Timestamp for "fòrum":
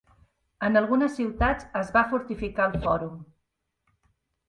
2.89-3.25